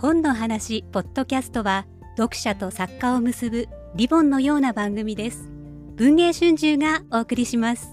[0.00, 1.84] 本の話ポッドキャストは
[2.16, 5.50] 読者と作家を結ぶリボンのような番組です。
[5.96, 7.88] 文藝春秋がお送りします。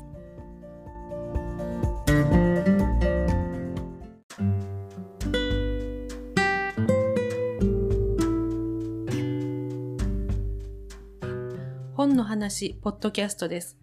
[11.95, 13.79] 本の話ポッドキャストです。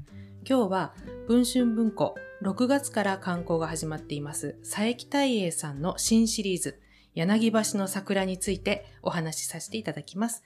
[0.48, 0.94] 今日は
[1.26, 2.14] 文春文庫
[2.44, 6.78] 6月から刊行が始まっています佐伯大英さんの新シリーズ。
[7.14, 10.44] 柳橋の桜についてお話しさせていただきます。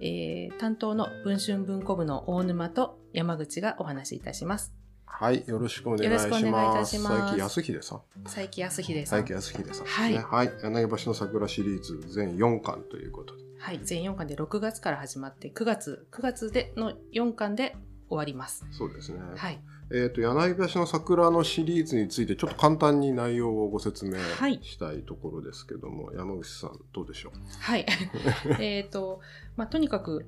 [0.00, 4.74] えー、担当の文春文庫部の大沼と山口がお話しいたします。
[5.06, 6.26] はい、よろしくお願いします。
[6.26, 7.16] よろしくお願いいたします。
[7.16, 8.00] 佐伯康秀さん。
[8.24, 9.20] 佐伯康秀さん。
[9.20, 10.14] 佐伯康秀さん、ね、はい。
[10.18, 10.52] はい。
[10.62, 13.44] 柳橋の桜シリーズ全4巻ということで。
[13.58, 17.74] はい、全4巻で6月から始まって9月、9月での4巻で
[18.08, 18.66] 終わります。
[18.70, 19.18] そうですね。
[19.36, 19.60] はい。
[19.90, 24.18] えっ、ー、と、柳橋の桜のシリーズについて、ちょっと簡単に内容をご説明
[24.62, 27.38] したいところですけども、はい、山口さん、どうでしょう？
[27.60, 27.86] はい。
[28.60, 29.20] えっと、
[29.56, 30.26] まあ、とにかく、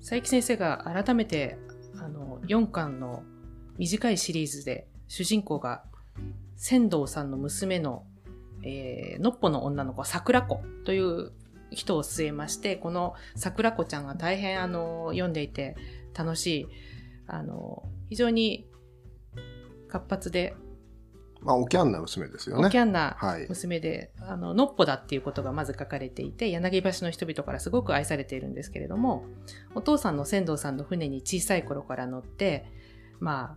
[0.00, 1.58] 佐伯先生が改めて、
[1.96, 3.22] あの、4巻の
[3.78, 5.84] 短いシリーズで、主人公が、
[6.56, 8.04] 仙道さんの娘の、
[8.62, 11.32] えー、のっぽの女の子、桜子という
[11.70, 15.76] 人を据えまして、この桜子ちゃんが大変、あの、読んでいて
[16.14, 16.66] 楽しい、
[17.28, 18.68] あの、非常に
[19.88, 20.54] 活発で、
[21.40, 22.66] まあ、おキャンな娘ですよね。
[22.66, 23.16] おキャンな
[23.48, 29.24] 娘で、はい、あの、のっぽだっていうことがまず書かれていて、柳橋の人々からすごく愛されているんですけれども、
[29.74, 32.66] お父さんの船頭さんの船に小さい頃から乗って、
[33.20, 33.56] ま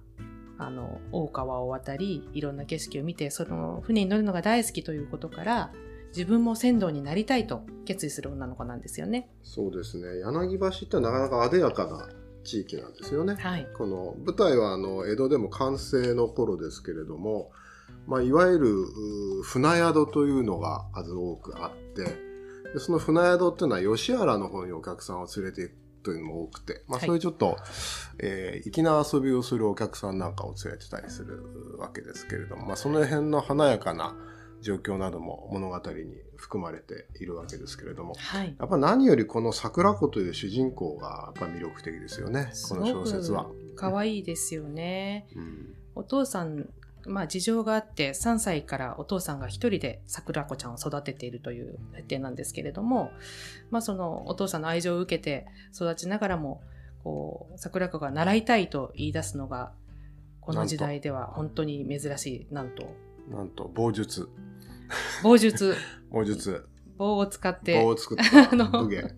[0.60, 5.72] あ、あの、大川を渡り、いろんな景色を見て、その船に乗るのが大好きということから、
[6.10, 9.32] 自分も船頭になりたいと決意する女の子なんですよね。
[9.42, 10.20] そうですね。
[10.20, 12.10] 柳橋ってなかなか艶やかな
[12.44, 13.36] 地域なんですよね。
[13.36, 17.52] はい、この舞台はあの江戸でも完成の頃ですけれども、
[18.08, 18.86] まあ、いわゆる
[19.44, 22.04] 船宿というのが数多くあって
[22.74, 27.56] でその船宿っていうのは吉原の方にお客さんを連れていくというのも多くて、まあ、そういうちょっと、はい、
[28.20, 34.16] えー、粋な遊びをするお客さんなんかを連れてたりするわけですけれども、まあ、その辺の華やかな
[34.62, 43.48] 状況なども物語に含まれているわけですけれども、はい、やっぱ何よりこの桜子という主人公がやっぱ魅力的ですよねこの小説は。
[43.76, 46.70] 可愛いですよね、うん、お父さん
[47.06, 53.12] まあ事情があって3歳からお父さんが一人で桜子ちゃんを育てているという設定なんですけれども、
[53.70, 56.62] まあそのお父さんの愛情を受けて育ちながらも、
[57.04, 59.72] こう、桜子が習いたいと言い出すのが、
[60.42, 62.94] この時代では本当に珍しい、なんと。
[63.30, 64.30] なんと、棒術。
[65.24, 65.76] 棒術。
[66.12, 66.66] 棒術。
[66.98, 67.82] 棒を使って。
[67.82, 69.16] 棒を作った 武芸、ね、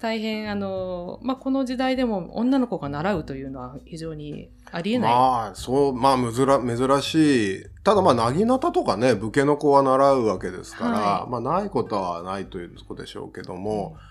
[0.00, 5.12] 大変、あの、まあ、この時代でも女の子が習うというのは非常にありえない。
[5.12, 7.66] まあ、そう、まあ、むずら、珍しい。
[7.84, 14.09] ただ、まあ、なぎなたとかね、武家の子は習うわけですから、はい、まあ、ないことはないということでしょうけども、うん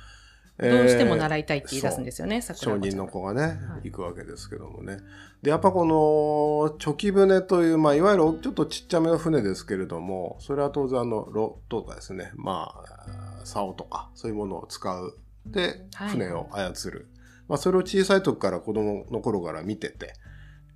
[0.62, 3.48] どうしても習いたいって言い出すんですよね、商人の子がね、は
[3.84, 4.98] い、行くわけですけどもね。
[5.42, 15.18] で、やっぱこの、チョキ船という、まあ、いわゆるちょっとちっちゃめの船ですけれども、それは当然あの、炉とかですね、まあ、竿とか、そういうものを使う。
[15.46, 16.98] で、船を操る。
[17.00, 17.08] はい、
[17.48, 20.14] まあ、それを小さい時から子供の頃から見てて、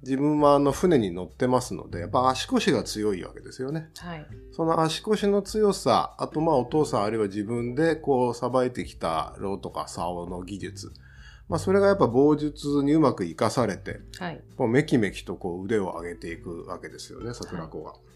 [0.03, 3.89] 自分はあの船に乗ってますので、やっぱ足腰が強いわけですよね。
[3.97, 4.27] はい。
[4.51, 10.91] その足腰の強さ、あとまあお父さんあるいは自分でこうさばいてきたローとか竿の技術。
[11.49, 14.41] まあそれがやっぱ棒術にうまく活かされて、はい。
[14.57, 17.91] もうめきめきとこう腕を上げていくわけですよね、桜子が。
[17.91, 18.12] はい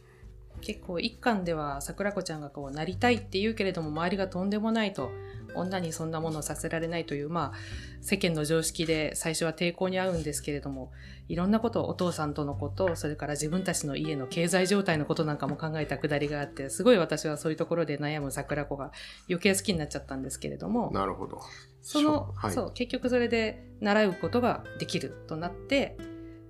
[0.62, 5.12] 結構一巻では桜子ちゃんがこうなりたいって言うけれども周りがとんでもないと
[5.56, 7.58] 女にそんなものをさせられないというまあ
[8.02, 10.92] 世間の常識で最初は抵抗に遭うんですけれども
[11.28, 18.92] いろんなことお父さんとのことそれから自分たちの家の経済状態のことなんかも考えたくだりがあってすごい私はそういうところで悩む桜子が
[19.30, 21.42] 余計好きになっちゃったんですけれどもなるほど
[21.82, 25.98] その、はい、そう結局それで習うことができるとなって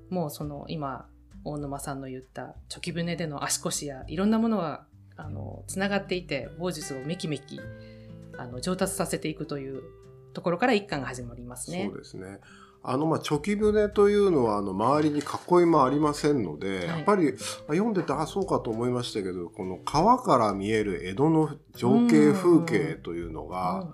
[0.10, 1.08] もうその今
[1.52, 4.86] 大沼さんの言ったチョキ舟での足腰やいろんなものが
[5.16, 7.60] あのつながっていて棒術をめきめき
[8.38, 9.82] あの上達させていくという
[10.34, 11.88] ところから一巻が始まりますね。
[11.90, 12.40] そうですね
[12.90, 17.38] あの、まあ、チョキ船というのは、あの、周りに囲いもありませんので、はい、やっぱり、
[17.68, 23.94] 読んでて、あ、そうかと思いましたけど、この川から見える江戸の情景風景というのが、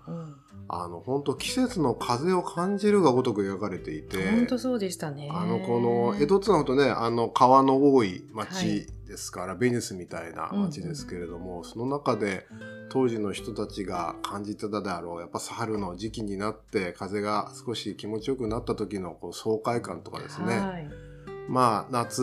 [0.67, 4.29] あの、本当季節の風を感じるがごとく描かれていて。
[4.29, 5.27] 本当そうでしたね。
[5.33, 12.45] あの、この、江戸ってのはとね、あの、川の多い町ですから、はい、ベニスみたいな町ですけれども、うんうん、その中で、
[12.93, 20.59] 当時の人たちが感じてたであろう、やっぱ春の時期になって、風が少し気持ちよくなった時のこう爽快感とかですね。
[20.59, 20.87] はい、
[21.49, 22.21] まあ、夏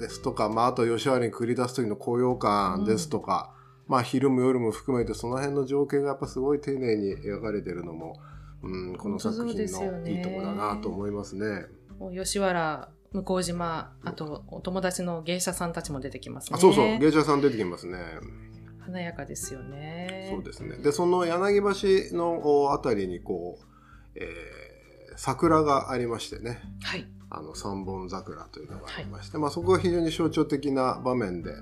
[0.00, 3.52] ですとか、まあ、あと吉原に繰り出す時の高揚感ですとか、
[3.86, 8.16] まあ昼も夜も含めてその辺の情景がやっぱすごい丁寧に描かれてるのも、
[8.64, 11.66] うん、この作品のいいとこだなと思いますね。
[12.00, 16.56] もう吉原向島あとお友達の芸者さんたちも出てきますね。
[16.56, 17.98] あそうそう芸者さん出てきますね。
[18.86, 20.28] 華やかですよね。
[20.30, 20.76] そうですね。
[20.78, 21.60] でその柳
[22.10, 23.64] 橋のあたりにこう、
[24.14, 26.60] えー、桜がありましてね。
[26.82, 27.06] はい。
[27.28, 31.52] あの三本桜というのがありまして、はい、まあそこが非常に象徴的な場面で。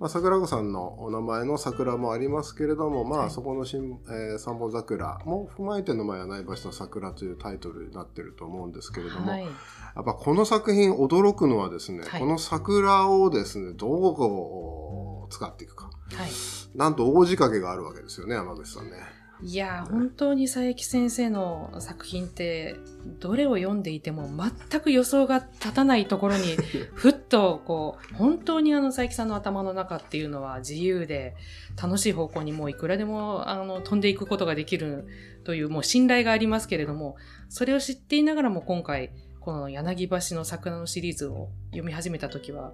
[0.00, 9.52] まあ、桜子さんのお名前の桜もありますけれども、まあ、そこのしん、えー、三本桜も踏まえての、まあ、柳橋の桜というタイトルになってると思うんですけれども、はい、やっ
[10.04, 15.84] ぱこの作品驚くのはですね、はい、この桜をですね、どう使っていくか。
[15.84, 16.30] はい、
[16.74, 18.96] なんと大仕掛けがあるわけですよね、山口さんね。
[19.42, 22.76] いや、本当に佐伯先生の作品って、
[23.20, 24.28] どれを読んでいても
[24.70, 26.56] 全く予想が立たないところに、
[26.94, 31.34] ふっとこう、本当にあの佐伯さんの頭の中っていうのは自由で、
[31.80, 35.06] 楽しい方向にもういくらでもあの飛んでいくことができる
[35.44, 37.16] というもう信頼がありますけれども、
[37.48, 42.72] それを知っていながらも今回、この柳橋の桜のシリーズを読み始めた時は、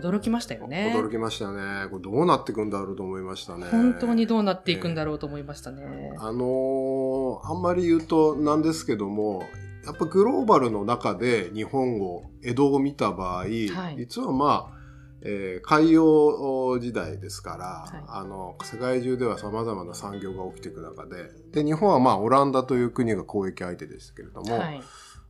[0.00, 0.94] 驚きましたよね。
[0.96, 1.88] 驚きましたね。
[1.90, 3.66] これどうなっていくんだろうと思いましたね。
[3.70, 6.12] 本当にどうなっていくんだろうと思いましたね。
[6.18, 9.42] あのー、あんまり言うとなんですけども、
[9.84, 14.76] やっぱグローバルの中で日本語、江戸を見た場合、はい、実はまあ、
[15.22, 24.82] えー、海洋時代ですから、はい、あの世界中ではさまざまな産業が起きていく中でで日本はまあオランダという国が交易相手でしたけれども、はい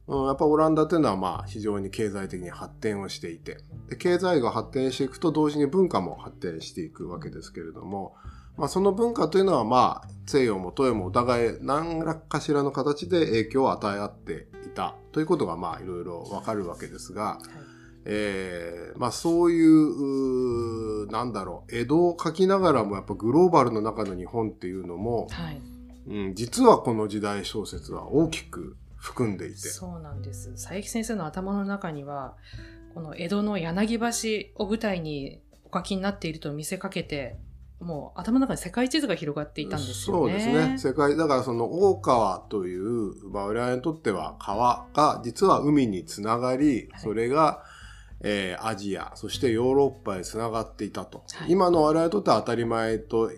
[0.09, 3.59] うん、やっぱオランダというのはまあ非常に経済的に発展をしていて。
[3.89, 8.15] で経済が発展していくと同時に文化も発展していくわけですけれども、
[8.57, 17.43] まあ、その文化というのはまあ西洋も東洋もお互い何らかしらの形で影響を与え合っていたということがまあいろいろわかるわけですが、はい、
[18.07, 25.61] えー、まあそういうなんだろう江戸を書きながらもやっぱグローバルの中の日本っていうのも、はい。
[26.09, 28.77] うん、実はこの時代小説は大きく
[29.07, 29.57] 含んでいて。
[29.57, 30.51] そうなんです。
[30.53, 32.35] 佐伯先生の頭の中には、
[32.93, 37.37] この江戸の柳橋を舞台にお書きになっていると見せかけて、
[37.79, 40.33] もう頭の中に世界地図が広がっていたんですよね。
[40.33, 40.79] そうですね。
[40.79, 47.63] 世界、だからその大川という、まあ、我々にとっては川が実は海につながり、それが、
[48.21, 51.25] えー、アジア、そしてヨーロッパへつながっていたと。
[51.35, 53.31] はい、今の我々にとっては当たり前と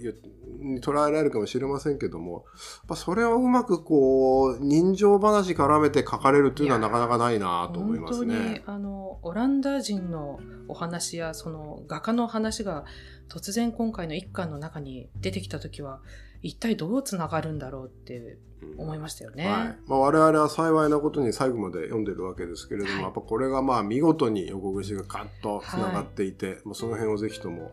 [0.61, 2.45] に捉えられるかもしれませんけども、
[2.87, 8.35] まあ、それをうまくこう、人情話絡めて書かれるというのはなかなかないなと思いますね。
[8.35, 12.85] 本当に、あの、オランダ人のお話や、その画家の話が
[13.29, 16.01] 突然今回の一巻の中に出てきたときは、
[16.43, 18.39] 一体どうつながるんだろうって
[18.77, 19.45] 思いましたよね。
[19.45, 19.77] うん、はい。
[19.87, 27.73] まあ、我々は幸いなことに最後まで読んでるわけですけれども、はい、やっぱこれがまあ見事に横串がカッとつながっていて、はい、まあ、その辺をぜひとも、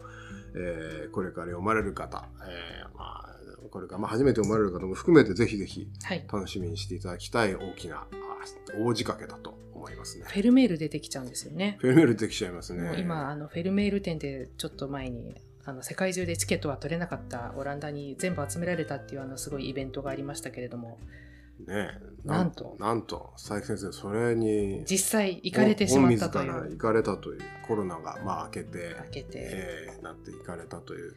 [0.55, 3.35] えー、これから読まれる方、えー、まあ、
[3.69, 5.87] これから、まあ、初めて読まれる方も含めてぜひぜひ
[6.31, 8.07] 楽しみにしていただきたい大きな、
[8.79, 10.25] 大仕掛けだと思いますね。
[10.27, 11.77] フェルメール出てきちゃうんですよね。
[11.79, 12.95] フェルメール出てきちゃいますね。
[12.97, 15.35] 今、あの、フェルメール店でちょっと前に、
[15.65, 21.00] あの、世界中でチケットは取れなかったオランダに全部集められたっていうあの、すごいイベントがありましたけれども、
[21.67, 21.89] ね
[22.23, 22.75] なんと。
[22.79, 31.15] なんと佐伯先生それに実際行かれてしまったという行かれたというコロナがまあ明けて明けて、えー、なって行かれたという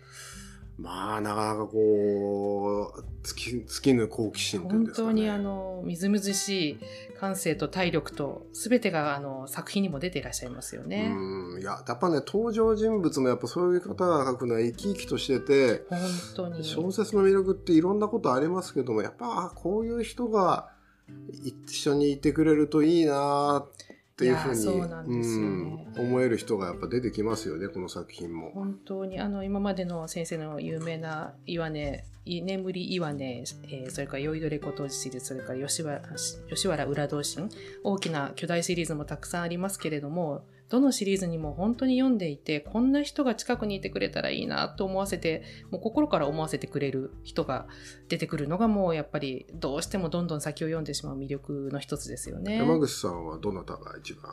[0.79, 6.79] まあ、なかなかこう、尽き、尽きぬ好奇心というんですか、ね、本当にあの、みずみずしい
[7.19, 11.13] 感性と体力と、すべてがあの、作品にも出ていらっしゃいますよね。
[11.13, 11.61] うん。
[11.61, 15.99] いや、やっぱね、登場人物もやっぱそういう方が書くのは生き生きとしてて、本
[16.37, 16.63] 当に。
[16.63, 20.69] 小説の魅力っていろんなことありますけども、やっぱ、こういう人が
[21.43, 28.51] 一緒にいてくれるといいなっていうふうにそうなんですよね、うん、思える人がやっぱ出てきますよねこの作品も。
[28.53, 36.03] 本当にあの今までの先生の有名な岩根眠り岩根、えー、それから酔いどれことシリーズそれから吉原
[36.49, 37.49] 吉原裏同心
[37.83, 47.67] 大きな巨大シリーズもたくさんありますけれどもどのシリーズにも本当に読んでいて、こんな人が近くにいてくれたらいいなと思わせて、もう心から思わせてくれる人が
[48.09, 52.59] 出てくるのがもうやっぱりどうしてもどんどん先を読んでしまう魅力の一つですよね。
[52.59, 54.33] 山口さんはどなたが一番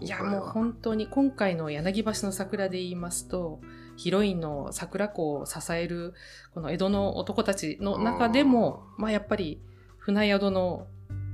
[0.00, 3.60] いやもう本当に今回の柳橋の桜で言いますと、
[3.96, 6.14] ヒロインの桜子を支える
[6.52, 9.60] この江戸の男たちの中でも、まあやっぱり
[9.98, 10.86] 船宿の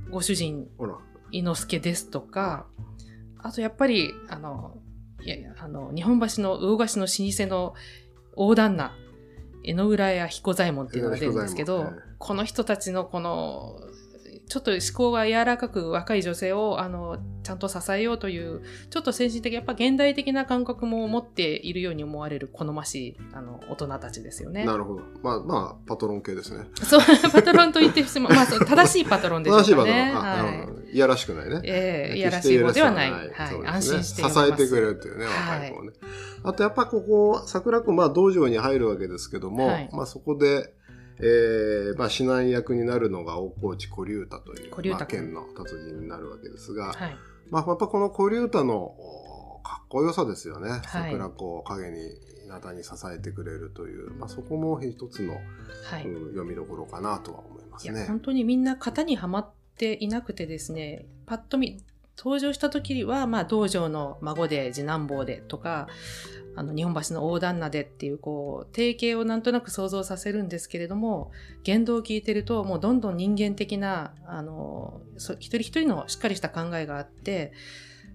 [0.09, 0.67] ご主人、
[1.31, 2.65] 伊之助ですとか、
[3.43, 4.77] あとやっぱり、あの、
[5.23, 7.73] いやいや、あの、日本橋の魚菓子の老舗の
[8.35, 8.95] 大旦那、
[9.63, 13.79] 江ノ浦屋彦左衛門っていうのが出るんですけど、この人たちのこの、
[14.47, 24.65] ちょっと思考が柔らかく若い女性を、あの、ちゃんと支えようという、ちょっと精神的、やっぱ現代的な感覚も持っているように思われる好ましい、あの、大人たちですよね。
[24.65, 25.03] なるほど。
[25.21, 26.65] まあまあ、パトロン系ですね。
[26.83, 28.33] そう、パトロンと言ってしまう。
[28.33, 29.97] まあ、正しいパトロンでしょう正しいパトロン。
[29.97, 30.80] はい。
[30.91, 31.61] いやらしくないね。
[31.63, 33.11] ええいやら決しい方ではない。
[33.11, 33.27] はい。
[33.27, 33.33] ね
[33.67, 35.91] 安心して支えてくれるっていうね、はい若い子をね。
[36.43, 40.73] あとやっぱここ、桜子、まあ道場に入るわけですけども、はいまあそこで、
[41.19, 47.15] えー、まあ指南役になるのが大河内小龍太という、まあ、県の達人になるわけですが、はい。
[47.49, 50.69] まあやっぱこの小龍太のおかっこよさですよね。
[50.69, 51.97] はい桜子を影に、
[52.49, 55.35] なたに支えてくれるという、まあそこも一つの、
[55.85, 56.05] はい。
[56.05, 58.05] うん読みどころかなとは思いますね。
[58.07, 61.83] 本当にみんな型にはまっていなくてですね、パッと見、
[62.15, 65.87] 登場した時は、まあ、道場の孫で、次男坊でとか、
[66.55, 71.31] あの、日本橋の大旦那でっていう、こう、定型をなんとなく想像させるんですけれども、
[71.63, 77.53] 言動を聞いてると、もうどんどん人間的な、あの、一人一人のしっかりした考えがあって、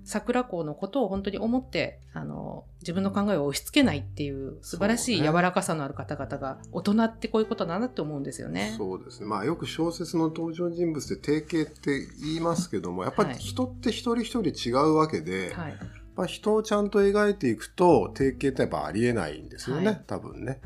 [0.07, 8.75] 桜子のことを本当に思って、あの、自分の考えを押し付けないっていう素晴らしい柔らかさのある方々が、大人ってこういうことだなって思うんですよね。
[8.77, 9.27] そうですね。
[9.27, 15.71] まあよく小説の登場人物で定型って言いますけども、やっぱりはい人って一人一人違うわけで、はい。
[15.71, 15.79] やっ
[16.17, 20.61] ぱ人をちゃんと描いていくと定型ってやっぱありえないんですよね、はい多分ね。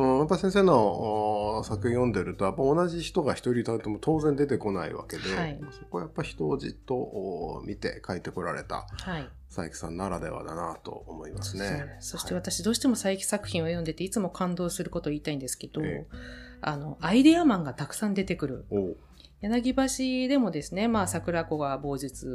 [0.00, 9.28] うん、やっぱ先生のお作品読んでると、やっぱ同じ人が一人いたとも当然出てこないわけで、はいそこはやっぱ人をじっとお見て書いてこられたはい。
[9.48, 11.96] 佐伯さんならではだなと思いますね。
[12.00, 18.64] そしてはい私どうしても佐伯作品を読んでていつも感動することを言いたいんですけど、ええあの、アイデアマンがたくさん出てくる。
[18.70, 18.96] お
[19.40, 22.26] 柳橋でもですね、まあ桜子が傍日、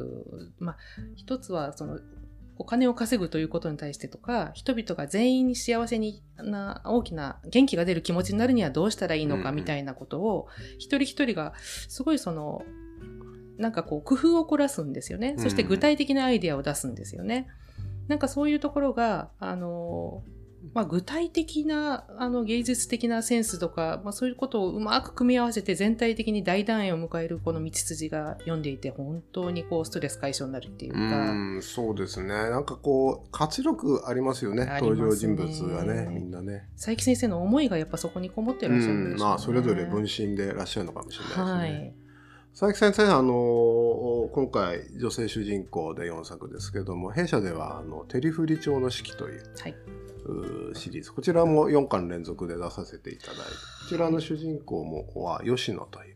[0.59, 0.77] まあ
[1.15, 1.99] 一つはその、
[2.57, 12.63] お金を稼ぐということに対してとか、人々が全員に幸せにな、大きな元気が出る気持ちになるにはどうしたらいいのかみたいなことを、一人一人がすごいその、
[13.57, 15.35] なんかこう工夫を凝らすんですよね。
[15.37, 17.47] そして具体的なアイデアを出すんですよね。
[18.07, 20.23] なんかそういうところが、あの、
[20.73, 32.27] まあ、具体的なあの芸術的なセンスとか、まあ、そういうことをうまく組み合わせて全体的に大団円を迎えるこの道筋が読んでいて本当にこうストレス解消になるっていううか、ん、そうですね。
[32.27, 34.63] なんかこう、活力ありますよね。
[34.63, 36.69] あり登場人物がね、みんなね。
[36.75, 39.29] 佐伯先生の思いがやっぱそこにこもってらっしゃるんうん、でしょうね。
[39.29, 41.51] まあ、それぞれ分身でいらっしゃるのかもしれないですね。
[41.51, 41.95] はい。
[42.53, 49.75] 佐伯先生、あの、今回、女性主人公で4作ですけども、弊社では、あの、テリフリ町の式という、はい。
[50.73, 53.47] シリーズ、こちらも4巻連続で出させていただいて、こ
[53.89, 56.15] ちらの主人公もは吉野という、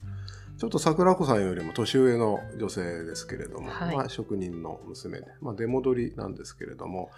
[0.57, 3.95] ちょっと桜子さんよりも年上の女性ですけれども、はい。
[3.95, 7.09] まあ、職人の娘で、まあ、出戻りなんですけれども、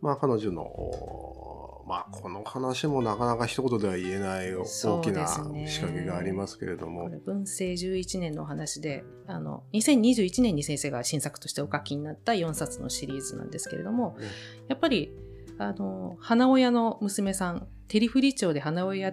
[0.00, 4.64] まあ、彼女の、おまあ、この話もなかなか一言では言えない大
[5.00, 14.26] きな仕掛けがありますけれどこも、れ文政11年のお話で、あの、2021年に先生が新作としてお書きになった4冊のシリーズなんですけれども、ね
[14.68, 15.12] やっぱり、
[15.58, 19.12] あの、花親の娘さん、テリフリ町で花親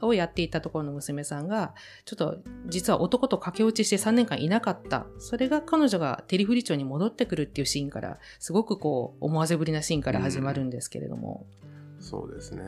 [0.00, 5.06] をやっていたところの娘さんが、ちょっと実は男と駆け落ちして3年間いなかった。
[5.18, 11.46] それが彼女がテリフリ町に戻ってくるっていうシーンから、すごくこう、思わせぶりなシーンから始まるんですけれども。
[11.98, 12.62] そうですね。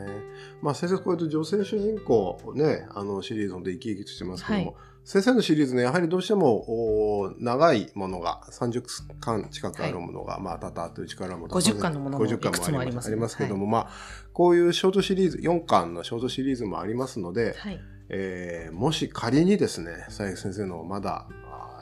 [0.61, 8.83] まあ先生、こうやって女性主人公ね、あのシリーズで生き生きとしてますけども、はい先生のシリーズね、やはりどうしてもお長いものが、30
[9.19, 13.89] 巻近くあるものが、まあ、多々あってうちからも出させ50巻のものも50巻いくつもありますありますけども、まあ、
[14.31, 17.79] こういうショートシリーズ、4巻のショートシリーズもありますので、はい。
[18.09, 21.27] えーもし仮にですね、佐伯先生のまだ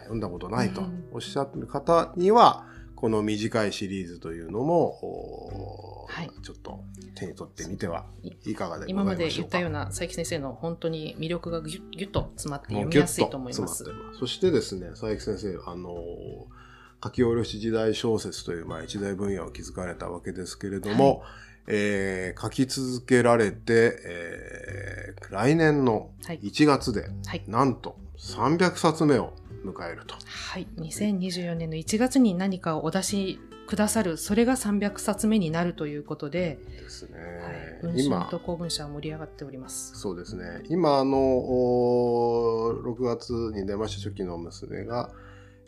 [0.01, 1.06] 読んだことないとうん。
[1.13, 2.66] おっしゃってる方には、
[3.01, 6.29] この短いシリーズというのも、はい。
[6.43, 6.84] ちょっと
[7.15, 8.05] 手に取ってみては
[8.46, 9.29] いかがで今まましょうか。
[9.29, 13.86] で言ったような佐伯先生の本当に魅力がぎゅぎゅっと詰まって読みやすいと思います。
[14.20, 16.62] そしてですね、佐伯先生、あのー
[17.03, 21.24] 書き下ろし時代小説という、まあ、一大分野を築かれたわけですけれども、
[21.65, 26.39] えー書き続けられて、えー来年のはい。
[26.43, 27.43] 1月で、はい。
[27.48, 29.34] なんと300冊目を
[29.65, 30.15] 迎えると。
[30.25, 30.68] はい。
[30.77, 37.18] 2024年の1月に何かをお出しくださる、それが300冊目になるということで、ですね。
[37.82, 39.98] はい、と、公文社は盛り上がっております。
[39.98, 40.63] そうですね。
[40.70, 45.12] 今、あの、おー6月に出ました初期の娘が、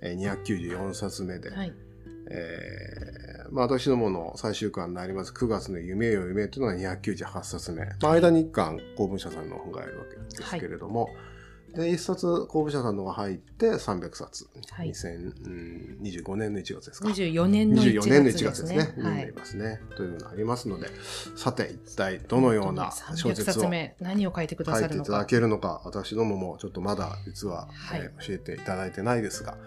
[0.02, 1.74] えー294冊目で、はい。
[2.30, 7.86] えーまあ、私どもの最終巻になります9月の夢よ夢というのが298冊目。
[7.86, 11.10] まあ、間に1巻公文社さんの本があるわけですけれども、
[11.74, 14.48] で、一冊公文社さんのが入って300冊。
[14.72, 17.10] はい2025年の1月ですか。
[17.10, 18.78] 24年の1 24年の1月ですね。
[18.78, 18.94] 月ですね。
[18.98, 19.34] にはなりい。
[19.34, 19.82] ますね。
[19.96, 20.88] というのがありますので、
[21.36, 25.26] さて、一体どのような小300説を冊目、何を書いてくだ書いていたださるのか。
[25.26, 29.58] けるのか、私どももちょっとまだ実は、はいえー教えていただいてないですが、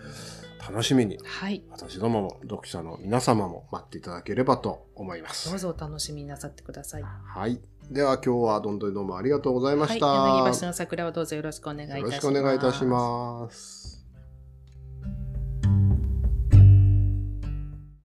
[0.69, 1.63] 楽しみにはい。
[1.71, 5.49] 私どもも読者の皆様も待っていただければと思います。
[5.51, 7.03] どうぞお楽しみになさってください。
[7.03, 7.61] はい。
[7.91, 9.97] では今日はどんどんどうもありがとうございまはい。
[9.97, 10.07] した。
[10.07, 12.03] 柳橋の桜をどうぞよろしくお願いいたします。
[12.03, 13.86] よろしくお願いいたします。